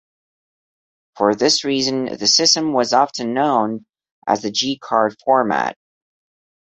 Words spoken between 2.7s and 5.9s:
was often known as the "G-card format".